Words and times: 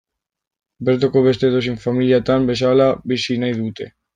Bertoko 0.87 1.23
beste 1.27 1.45
edozein 1.53 1.77
familiatan 1.85 2.51
bezala 2.51 2.91
bizi 3.13 3.41
nahi 3.45 3.59
dute. 3.63 3.93